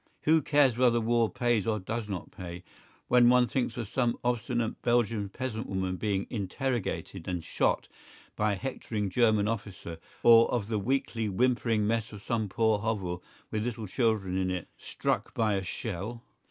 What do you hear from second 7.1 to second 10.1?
and shot by a hectoring German officer,